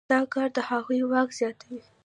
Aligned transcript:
دا 0.11 0.19
کار 0.33 0.49
د 0.55 0.59
هغوی 0.69 0.99
واک 1.11 1.29
زیاتوي. 1.39 1.81